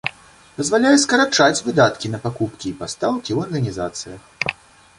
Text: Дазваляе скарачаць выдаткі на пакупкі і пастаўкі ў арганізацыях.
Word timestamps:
Дазваляе 0.59 0.93
скарачаць 1.03 1.61
выдаткі 1.67 2.11
на 2.13 2.21
пакупкі 2.25 2.67
і 2.71 2.73
пастаўкі 2.81 3.31
ў 3.37 3.39
арганізацыях. 3.49 4.21